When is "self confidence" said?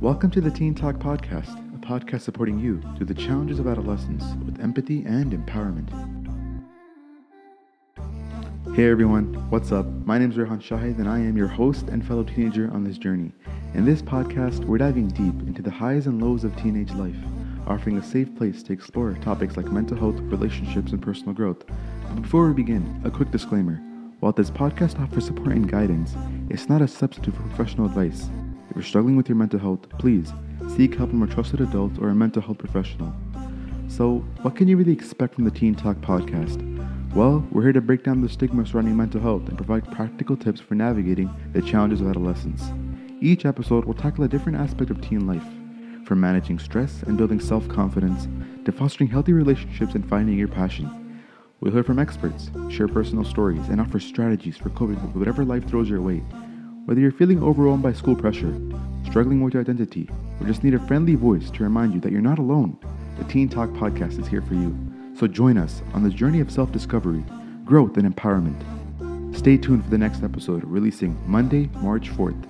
47.40-48.28